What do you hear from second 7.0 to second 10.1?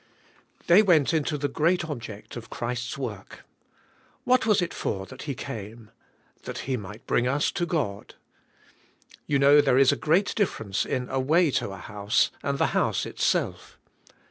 bring us to God," You know there is a